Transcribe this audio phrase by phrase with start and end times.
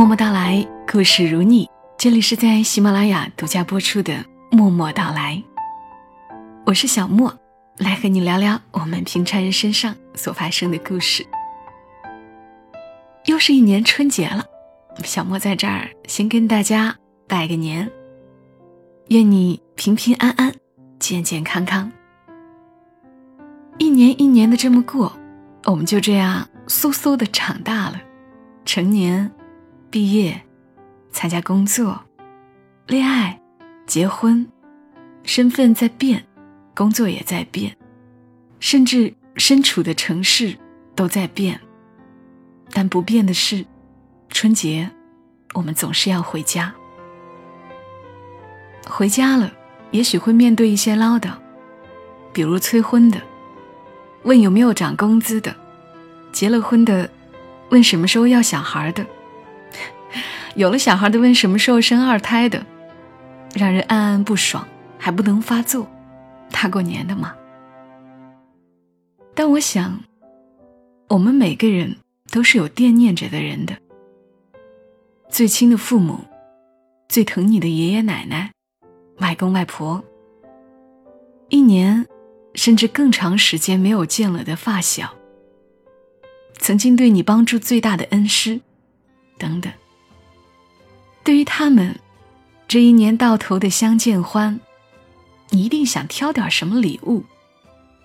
[0.00, 1.68] 默默到来，故事如你。
[1.98, 4.14] 这里是在喜马拉雅独家播出的
[4.50, 5.34] 《默默到来》，
[6.64, 7.38] 我是小莫，
[7.76, 11.22] 来和你聊聊我们平常人身上所发生的故事。
[13.26, 14.42] 又是一年春节了，
[15.04, 16.96] 小莫在这儿先跟大家
[17.28, 17.86] 拜个年，
[19.08, 20.50] 愿你平平安安、
[20.98, 21.92] 健健康康。
[23.76, 25.12] 一年一年的这么过，
[25.66, 28.00] 我们就这样嗖嗖的长大了，
[28.64, 29.30] 成年。
[29.90, 30.40] 毕业，
[31.10, 32.00] 参加工作，
[32.86, 33.40] 恋爱，
[33.88, 34.46] 结婚，
[35.24, 36.24] 身份在变，
[36.76, 37.76] 工作也在变，
[38.60, 40.56] 甚至身处的城市
[40.94, 41.60] 都在变。
[42.70, 43.66] 但不变的是，
[44.28, 44.88] 春节，
[45.54, 46.72] 我们总是要回家。
[48.86, 49.52] 回家了，
[49.90, 51.32] 也许会面对一些唠叨，
[52.32, 53.20] 比如催婚的，
[54.22, 55.50] 问有没有涨工资的；
[56.30, 57.10] 结了婚的，
[57.70, 59.04] 问什么时候要小孩的。
[60.56, 62.64] 有了小孩的问什么时候生二胎的，
[63.54, 64.66] 让人暗暗不爽，
[64.98, 65.88] 还不能发作，
[66.50, 67.34] 大过年的嘛。
[69.34, 70.00] 但我想，
[71.08, 71.96] 我们每个人
[72.30, 73.74] 都是有惦念着的人的，
[75.28, 76.18] 最亲的父母，
[77.08, 78.50] 最疼你的爷爷奶奶、
[79.18, 80.02] 外公外婆，
[81.48, 82.04] 一年
[82.54, 85.14] 甚至更长时间没有见了的发小，
[86.58, 88.60] 曾经对你帮助最大的恩师，
[89.38, 89.72] 等等。
[91.30, 91.96] 对于他们，
[92.66, 94.58] 这一年到头的相见欢，
[95.50, 97.22] 你一定想挑点什么礼物，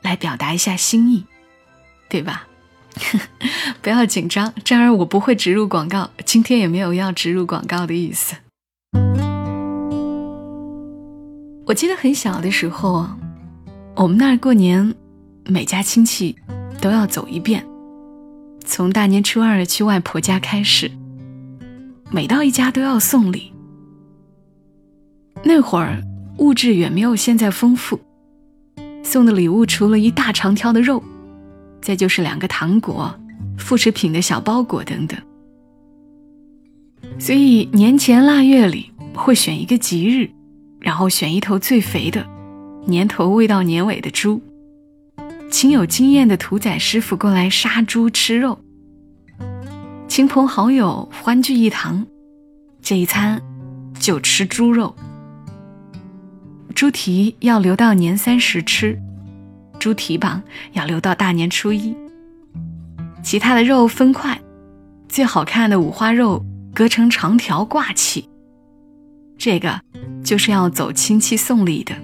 [0.00, 1.26] 来表达一下心意，
[2.08, 2.48] 对吧？
[3.82, 8.36] 不要紧张，这儿我不会植入广告，今天也没有要植入广告的意思。
[11.66, 13.06] 我记得很小的时候，
[13.96, 14.94] 我们那儿过年，
[15.44, 16.34] 每家亲戚
[16.80, 17.66] 都要走一遍，
[18.64, 20.90] 从大年初二去外婆家开始。
[22.12, 23.52] 每到一家都要送礼。
[25.42, 26.02] 那会儿
[26.38, 27.98] 物质远没有现在丰富，
[29.02, 31.02] 送的礼物除了一大长条的肉，
[31.80, 33.14] 再就是两个糖果、
[33.56, 35.18] 副食品的小包裹等等。
[37.18, 40.28] 所以年前腊月里会选一个吉日，
[40.80, 42.26] 然后选一头最肥的，
[42.86, 44.42] 年头未到年尾的猪，
[45.50, 48.58] 请有经验的屠宰师傅过来杀猪吃肉。
[50.10, 52.04] 亲朋好友欢聚一堂，
[52.82, 53.40] 这一餐
[54.00, 54.92] 就吃猪肉。
[56.74, 59.00] 猪蹄要留到年三十吃，
[59.78, 61.96] 猪蹄膀要留到大年初一。
[63.22, 64.36] 其他的肉分块，
[65.08, 66.44] 最好看的五花肉
[66.74, 68.28] 割成长条挂起。
[69.38, 69.80] 这个
[70.24, 71.94] 就是要走亲戚送礼的。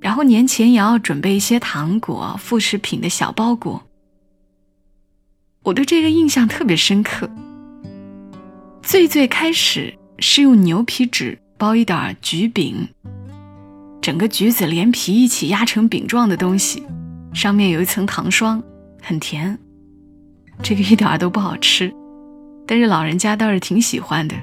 [0.00, 3.82] 然后年前也要准备一些糖果、副食品的小包裹。
[5.62, 7.30] 我对这个印象特别深刻。
[8.82, 12.88] 最最开始是用牛皮纸包一点橘饼，
[14.00, 16.82] 整个橘子连皮一起压成饼状的东西，
[17.32, 18.62] 上面有一层糖霜，
[19.00, 19.56] 很甜。
[20.62, 21.92] 这个一点都不好吃，
[22.66, 24.34] 但是老人家倒是挺喜欢的。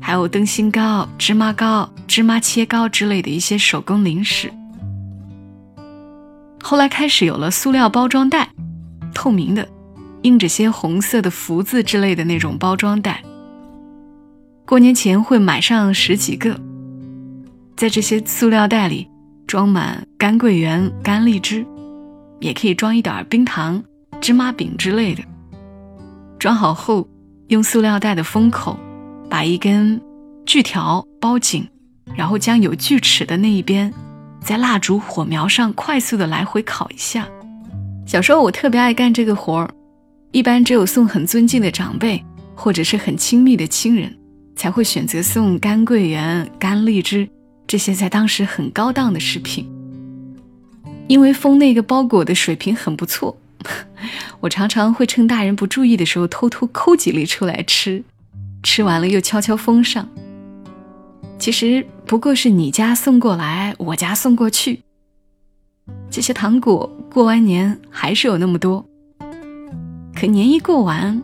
[0.00, 4.52] 还有灯芯糕、芝麻糕、芝麻切糕之类的一些手工零食。
[6.62, 8.48] 后来开始有了塑料包装袋，
[9.12, 9.68] 透明的。
[10.26, 13.22] 印着些红色的福字之类的那种包装袋，
[14.66, 16.60] 过年前会买上十几个，
[17.76, 19.08] 在这些塑料袋里
[19.46, 21.64] 装满干桂圆、干荔枝，
[22.40, 23.80] 也可以装一点冰糖、
[24.20, 25.22] 芝麻饼之类的。
[26.40, 27.06] 装好后，
[27.46, 28.76] 用塑料袋的封口
[29.30, 30.00] 把一根
[30.44, 31.68] 锯条包紧，
[32.16, 33.94] 然后将有锯齿的那一边
[34.40, 37.28] 在蜡烛火苗上快速的来回烤一下。
[38.04, 39.70] 小时候我特别爱干这个活儿。
[40.36, 42.22] 一般只有送很尊敬的长辈
[42.54, 44.14] 或者是很亲密的亲人，
[44.54, 47.26] 才会选择送干桂圆、干荔枝
[47.66, 49.66] 这些在当时很高档的食品。
[51.08, 53.34] 因为封那个包裹的水平很不错，
[54.40, 58.04] 我常常会趁大人不注意的时候偷偷抠几粒出来吃，
[58.62, 60.06] 吃完了又悄悄封上。
[61.38, 64.82] 其实不过是你家送过来，我家送过去。
[66.10, 68.86] 这些糖果过完年还是有那么多。
[70.18, 71.22] 可年一过完，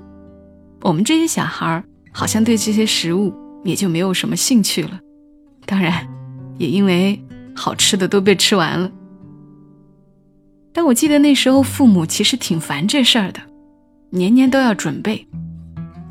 [0.83, 3.33] 我们这些小孩好像对这些食物
[3.65, 5.01] 也就没有什么兴趣了。
[5.65, 6.07] 当然，
[6.59, 7.19] 也因为
[7.57, 8.93] 好吃的都被吃完了。
[10.75, 13.41] 但我记得那时候父母其实挺烦这事儿的，
[14.11, 15.27] 年年都要准备。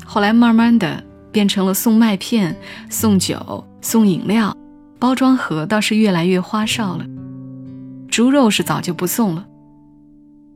[0.04, 2.56] 后来慢慢的变成了送麦片、
[2.90, 4.56] 送酒、送饮料，
[4.98, 7.06] 包装盒倒是越来越花哨了。
[8.08, 9.46] 猪肉是早就不送了，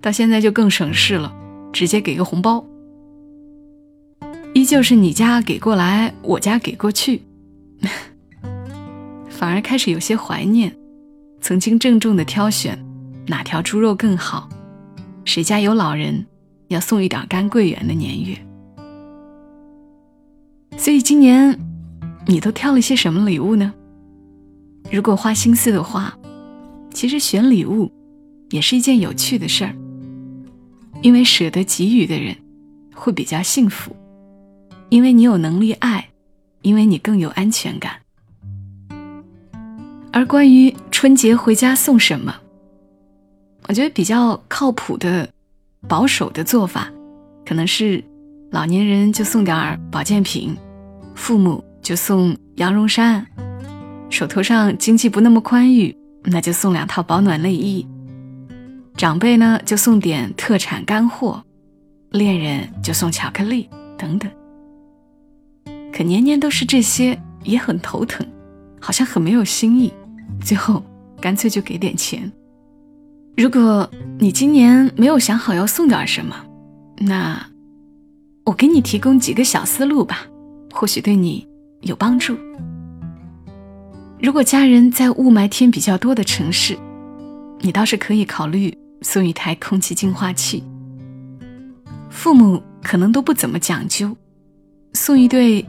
[0.00, 1.32] 到现在就更省事了。
[1.72, 2.64] 直接给个红包。
[4.54, 7.20] 依旧是你家给过来，我家给过去，
[9.28, 10.74] 反而开始有些怀念
[11.40, 12.78] 曾经郑重的挑选
[13.26, 14.48] 哪条猪肉更好，
[15.24, 16.24] 谁家有老人
[16.68, 18.36] 要送一点干桂圆的年月。
[20.78, 21.58] 所以今年
[22.26, 23.74] 你都挑了些什么礼物呢？
[24.90, 26.16] 如果花心思的话，
[26.94, 27.92] 其实选礼物
[28.50, 29.74] 也是一件有趣的事儿，
[31.06, 32.36] 因为舍得给予的人
[32.92, 33.94] 会比较幸福。
[34.88, 36.08] 因为你有能力爱，
[36.62, 37.92] 因为你更有安全感。
[40.10, 42.34] 而关于春节回家送什么，
[43.68, 45.28] 我觉得比较靠谱的、
[45.86, 46.90] 保守的做法，
[47.46, 48.02] 可能是
[48.50, 50.56] 老年人就送点保健品，
[51.14, 53.24] 父母就送羊绒衫，
[54.10, 57.86] 手头上经济不那么宽裕，那就送两套保暖内衣。
[58.96, 61.44] 长辈呢就送点特产干货，
[62.10, 64.30] 恋人就送巧克力等等。
[65.92, 68.26] 可年年都是这些，也很头疼，
[68.80, 69.92] 好像很没有新意。
[70.40, 70.82] 最后
[71.20, 72.30] 干脆就给点钱。
[73.36, 76.34] 如果你今年没有想好要送点什么，
[76.98, 77.46] 那
[78.44, 80.26] 我给你提供几个小思路吧，
[80.72, 81.46] 或许对你
[81.82, 82.34] 有帮助。
[84.22, 86.78] 如果家人在雾霾天比较多的城市，
[87.60, 90.62] 你倒是可以考虑送一台空气净化器。
[92.10, 94.16] 父母可能都不怎么讲究，
[94.94, 95.64] 送一对。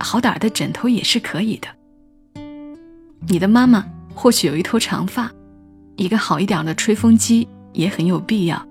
[0.00, 1.68] 好点儿的枕头也是可以的。
[3.28, 5.30] 你的妈妈或许有一头长发，
[5.96, 8.66] 一个好一点的吹风机也很有必要。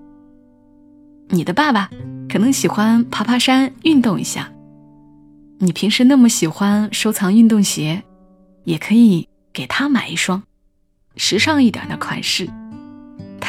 [1.30, 1.90] 你的爸爸
[2.28, 4.52] 可能喜欢爬爬山、运动一下，
[5.58, 8.02] 你平时那么喜欢收藏运动鞋，
[8.64, 10.42] 也可以给他买一双，
[11.16, 12.48] 时尚一点的款式，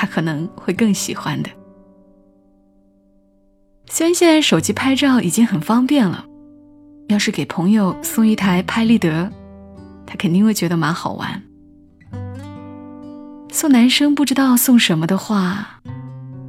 [0.05, 1.49] 可能会更喜欢的。
[3.87, 6.25] 虽然现在手机拍照已经很方便了。
[7.07, 9.31] 要是给朋友送一台拍立得，
[10.07, 11.43] 他肯定会觉得蛮好玩。
[13.51, 15.81] 送男生不知道送什么的话，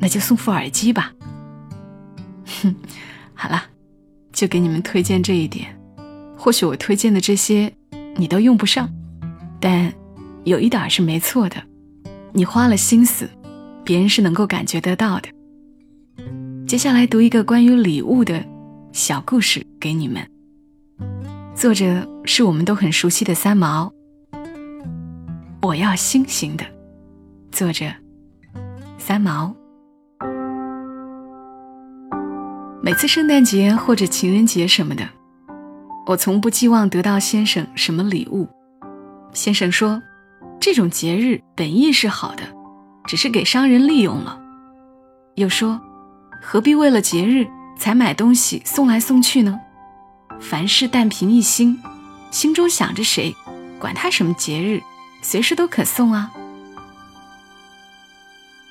[0.01, 1.13] 那就送副耳机吧。
[2.63, 2.75] 哼，
[3.37, 3.65] 好了，
[4.33, 5.79] 就给你们推荐这一点。
[6.39, 7.71] 或许我推荐的这些
[8.17, 8.89] 你都用不上，
[9.61, 9.93] 但
[10.45, 11.63] 有一点是没错的，
[12.33, 13.29] 你花了心思，
[13.87, 15.29] 别人是能够感觉得到的。
[16.67, 18.45] 接下来读一个关于礼物的
[18.93, 20.21] 小故事给你们。
[21.55, 23.91] 作者是我们都很熟悉的三毛。
[25.63, 26.65] 我要星星的，
[27.53, 27.87] 作者
[28.99, 29.55] 三毛。
[32.83, 35.09] 每次圣诞节或者情人节什么的，
[36.07, 38.49] 我从不寄望得到先生什么礼物。
[39.33, 40.03] 先生说，
[40.59, 42.43] 这种节日本意是好的，
[43.07, 44.41] 只是给商人利用了。
[45.37, 45.81] 又说，
[46.43, 47.47] 何必为了节日
[47.79, 49.61] 才买东西送来送去呢？
[50.41, 51.81] 凡事但凭一心，
[52.31, 53.35] 心中想着谁，
[53.79, 54.83] 管他什么节日，
[55.23, 56.33] 随时都可送啊。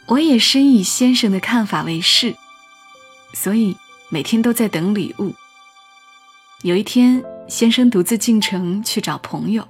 [0.07, 2.35] 我也深以先生的看法为是，
[3.33, 3.75] 所以
[4.09, 5.33] 每天都在等礼物。
[6.61, 9.67] 有一天，先生独自进城去找朋友，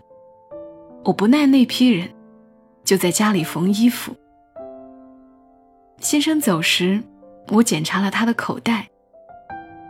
[1.04, 2.14] 我不耐那批人，
[2.84, 4.16] 就在家里缝衣服。
[6.00, 7.02] 先生走时，
[7.50, 8.88] 我检查了他的口袋，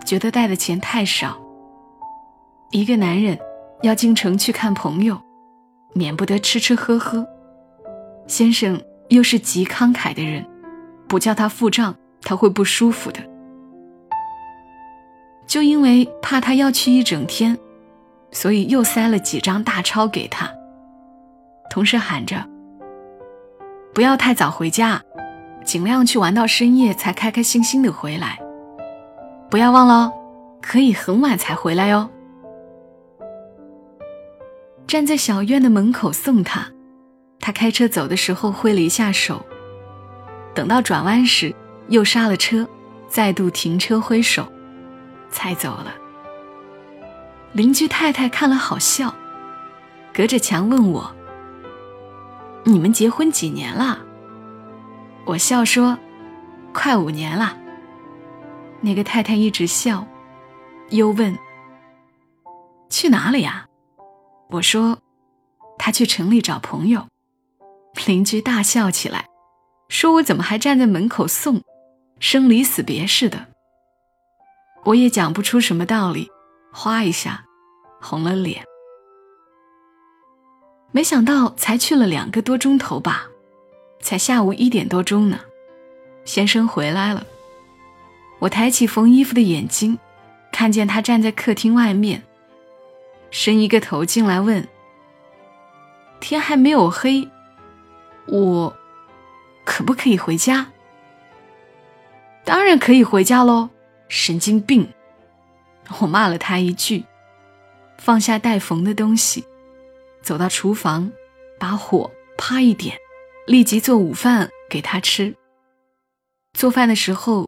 [0.06, 1.38] 觉得带的钱太少。
[2.72, 3.38] 一个男人
[3.82, 5.20] 要进城去看朋友，
[5.94, 7.27] 免不得吃吃喝喝。
[8.27, 10.46] 先生又是极慷慨的人，
[11.08, 13.20] 不叫他付账，他会不舒服的。
[15.48, 17.58] 就因为怕他要去一整天，
[18.32, 20.50] 所以又塞了几张大钞给他，
[21.70, 22.44] 同时喊着
[23.94, 25.01] ：“不要太早回家，
[25.65, 28.39] 尽量去玩到深夜才开开心心的回来。
[29.50, 30.13] 不要忘了，
[30.62, 32.10] 可以很晚才回来哟。”
[34.88, 36.67] 站在小院的门口送他，
[37.39, 39.43] 他开车走的时候挥了一下手，
[40.53, 41.53] 等到转弯时
[41.89, 42.67] 又刹了车，
[43.10, 44.48] 再度停车挥手，
[45.29, 45.93] 才走了。
[47.53, 49.13] 邻居太太看了好笑，
[50.13, 51.12] 隔着墙问我
[52.63, 54.00] ：“你们结婚几年了？”
[55.25, 55.98] 我笑说
[56.74, 57.58] ：“快五年了。”
[58.82, 60.08] 那个太太一直笑，
[60.89, 61.38] 又问
[62.89, 63.67] ：“去哪里呀？”
[64.51, 65.00] 我说
[65.79, 67.08] ：“他去城里找朋友。”
[68.05, 69.25] 邻居大笑起来，
[69.89, 71.63] 说：“我怎么还站在门口送，
[72.20, 73.48] 生离死别似的？”
[74.86, 76.29] 我也讲不出什么道理，
[76.72, 77.44] 哗一下
[78.00, 78.63] 红了脸。
[80.91, 83.27] 没想到才去了两个多钟头吧，
[84.06, 85.40] 才下午一点多钟呢，
[86.26, 87.26] 先生回来了。
[88.38, 89.98] 我抬起缝衣服的眼睛，
[90.52, 92.22] 看见他站在客厅外面，
[93.32, 94.68] 伸一个头进来问
[96.22, 97.28] ：“天还没有黑，
[98.28, 98.76] 我
[99.64, 100.68] 可不可以回家
[102.46, 103.70] ？”“当然可以回家喽，
[104.08, 104.88] 神经病！”
[106.00, 107.06] 我骂了他一句，
[107.98, 109.44] 放下待缝的东西，
[110.22, 111.12] 走到厨房，
[111.58, 112.96] 把火啪一点，
[113.48, 115.36] 立即做午饭给他吃。
[116.54, 117.48] 做饭的时候，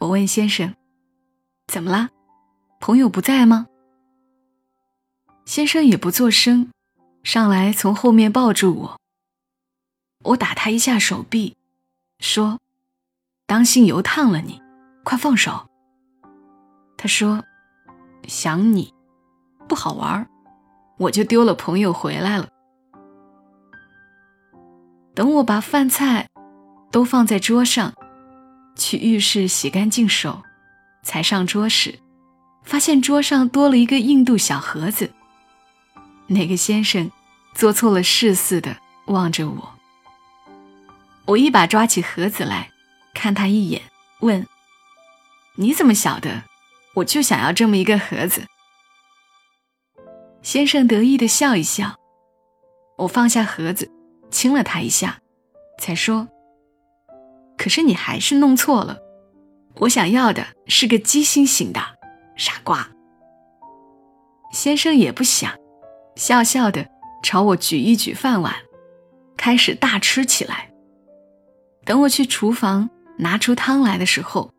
[0.00, 0.74] 我问先生
[1.68, 2.10] ：“怎么啦？
[2.80, 3.68] 朋友不在吗？”
[5.46, 6.70] 先生也不作声，
[7.22, 9.00] 上来从后面抱住我。
[10.24, 11.56] 我打他一下手臂，
[12.18, 12.58] 说
[13.46, 14.60] ：“当心油烫了你，
[15.04, 15.68] 快放手。”
[16.98, 17.44] 他说
[18.26, 18.92] ：“想你，
[19.68, 20.28] 不好玩
[20.98, 22.48] 我就丢了朋友回来了。”
[25.16, 26.28] 等我把饭菜
[26.92, 27.92] 都放在桌上。
[28.76, 30.42] 去浴室洗干净手，
[31.02, 31.98] 才上桌时，
[32.62, 35.10] 发现桌上多了一个印度小盒子。
[36.26, 37.10] 那个先生
[37.54, 39.72] 做错了事似的望着我。
[41.24, 42.70] 我一把抓起盒子来，
[43.14, 43.80] 看他一眼，
[44.20, 44.46] 问
[45.56, 46.42] ：“你怎么晓得？
[46.96, 48.44] 我就想要这么一个盒子。”
[50.42, 51.96] 先生得意的笑一笑。
[52.98, 53.90] 我放下盒子，
[54.30, 55.18] 亲了他一下，
[55.78, 56.28] 才说。
[57.56, 58.98] 可是你还是弄错了，
[59.76, 61.80] 我想要的是个鸡心型的，
[62.36, 62.90] 傻瓜。
[64.52, 65.52] 先生也不想，
[66.16, 66.86] 笑笑的
[67.22, 68.54] 朝我举一举饭碗，
[69.36, 70.70] 开始大吃起来。
[71.84, 74.50] 等我去厨房拿出汤来的时候，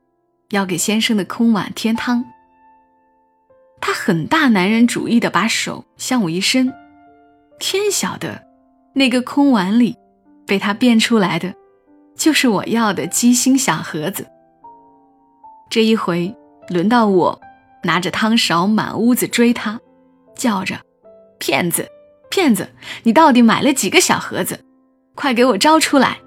[0.50, 2.26] 要给先生的空碗添汤，
[3.82, 6.74] 他很大男人主义的把手向我一伸，
[7.60, 8.47] 天晓得，
[8.98, 9.96] 那个空碗里
[10.48, 11.54] 被他变出来的。
[12.16, 14.28] 就是我要的鸡心小盒子。
[15.70, 16.36] 这一回
[16.68, 17.40] 轮到我
[17.84, 19.80] 拿着汤勺满屋子追他，
[20.36, 20.82] 叫着
[21.38, 21.88] ：“骗子，
[22.32, 22.68] 骗子！
[23.04, 24.60] 你到底买了几个小盒子？
[25.14, 26.18] 快给我招出来！”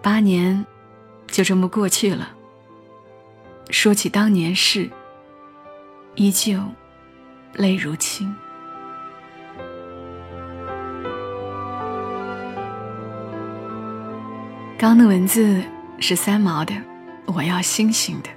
[0.00, 0.64] 八年
[1.26, 2.30] 就这么过去了。
[3.70, 4.88] 说起当年事，
[6.14, 6.60] 依旧
[7.54, 8.32] 泪如倾。
[14.84, 15.64] 刚的文字
[15.98, 16.74] 是三毛的，
[17.24, 18.28] 我要星星的。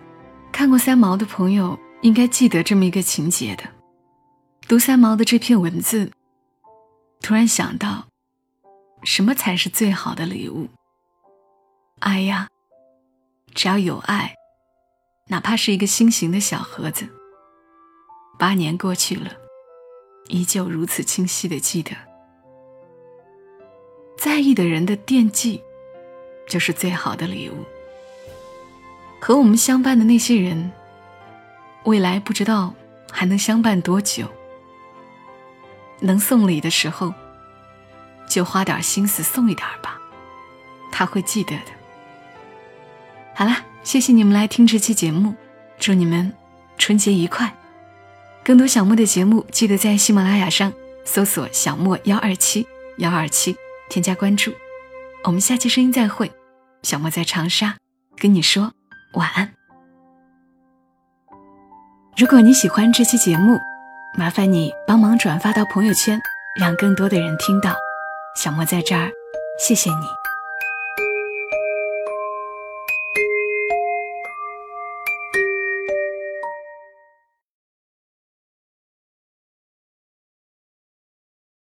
[0.50, 3.66] 看过三毛的朋友应该记得这么一个情节的。
[4.66, 6.10] 读三毛的这篇文字，
[7.20, 8.08] 突然想到，
[9.04, 10.70] 什么才是最好的礼物？
[12.00, 12.48] 爱呀！
[13.54, 14.34] 只要有爱，
[15.28, 17.10] 哪怕是一个心形的小盒子。
[18.40, 19.34] 八年过去了，
[20.30, 21.92] 依旧如此清晰的记得，
[24.18, 25.62] 在意的人的惦记。
[26.48, 27.66] 就是最好的礼物。
[29.20, 30.72] 和我们相伴的那些人，
[31.84, 32.74] 未来不知道
[33.12, 34.28] 还能相伴多久。
[36.00, 37.14] 能送礼的时候，
[38.30, 40.00] 就花点心思送一点吧，
[40.92, 41.72] 他会记得的。
[43.34, 45.34] 好啦，谢谢你们来听这期节目，
[45.80, 46.32] 祝你们
[46.78, 47.52] 春节愉快。
[48.44, 50.72] 更多小莫的节目，记得在喜马拉雅上
[51.04, 52.68] 搜索“小莫幺二七
[53.00, 53.58] 幺二七”，
[53.90, 54.54] 添加关注。
[55.24, 56.32] 我们下期声音再会。
[56.84, 57.76] 小莫在长沙
[58.18, 58.72] 跟你说
[59.14, 59.52] 晚安。
[62.16, 63.60] 如果你喜欢这期节目，
[64.18, 66.20] 麻烦你帮忙转发到朋友圈，
[66.60, 67.76] 让更多的人听到。
[68.36, 69.12] 小莫在这儿，
[69.60, 70.17] 谢谢你。